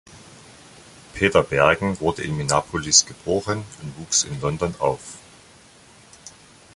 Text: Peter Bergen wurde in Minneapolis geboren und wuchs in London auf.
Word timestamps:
Peter 1.13 1.43
Bergen 1.43 1.99
wurde 1.99 2.23
in 2.23 2.35
Minneapolis 2.35 3.05
geboren 3.05 3.63
und 3.83 3.93
wuchs 3.99 4.23
in 4.23 4.41
London 4.41 4.73
auf. 4.79 5.19